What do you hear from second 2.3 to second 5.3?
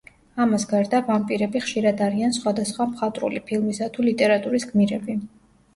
სხვადასხვა მხატვრული ფილმისა თუ ლიტერატურის გმირები.